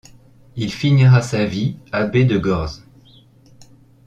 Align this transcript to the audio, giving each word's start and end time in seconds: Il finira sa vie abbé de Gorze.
Il 0.55 0.73
finira 0.73 1.21
sa 1.21 1.45
vie 1.45 1.77
abbé 1.91 2.25
de 2.25 2.35
Gorze. 2.39 2.83